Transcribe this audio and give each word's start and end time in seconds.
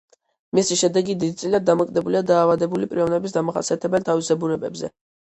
მისი 0.59 0.77
შედეგი 0.79 1.15
დიდწილად 1.25 1.69
დამოკიდებულია 1.69 2.23
დაავადებული 2.33 2.93
პიროვნების 2.97 3.39
დამახასიათებელ 3.39 4.11
თავისებურებებზე. 4.13 4.97